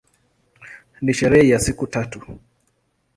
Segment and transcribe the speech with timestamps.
[1.01, 2.39] Ni sherehe ya siku tatu.